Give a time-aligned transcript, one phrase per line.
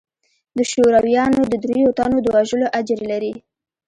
[0.57, 3.33] د شورويانو د درېو تنو د وژلو اجر لري.